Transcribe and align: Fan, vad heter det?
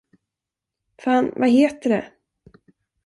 Fan, 1.03 1.31
vad 1.35 1.49
heter 1.49 1.89
det? 1.89 2.11